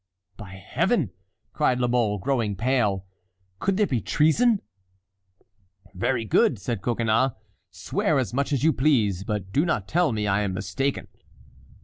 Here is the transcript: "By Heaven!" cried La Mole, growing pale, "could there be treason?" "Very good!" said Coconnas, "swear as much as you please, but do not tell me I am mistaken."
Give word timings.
"By 0.35 0.55
Heaven!" 0.55 1.11
cried 1.53 1.79
La 1.79 1.85
Mole, 1.87 2.17
growing 2.17 2.55
pale, 2.55 3.05
"could 3.59 3.77
there 3.77 3.85
be 3.85 4.01
treason?" 4.01 4.59
"Very 5.93 6.25
good!" 6.25 6.57
said 6.57 6.81
Coconnas, 6.81 7.33
"swear 7.69 8.17
as 8.17 8.33
much 8.33 8.51
as 8.51 8.63
you 8.63 8.73
please, 8.73 9.23
but 9.23 9.51
do 9.53 9.63
not 9.63 9.87
tell 9.87 10.11
me 10.11 10.25
I 10.25 10.41
am 10.41 10.55
mistaken." 10.55 11.07